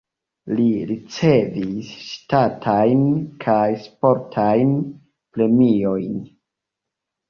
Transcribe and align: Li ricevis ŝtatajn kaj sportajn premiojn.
Li 0.59 0.63
ricevis 0.91 1.91
ŝtatajn 2.07 3.05
kaj 3.47 3.63
sportajn 3.87 4.77
premiojn. 5.37 6.23